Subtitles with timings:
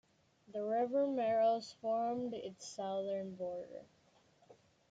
[0.51, 3.85] The river Maros formed its southern border.